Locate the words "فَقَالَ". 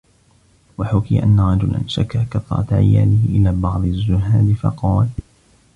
4.61-5.09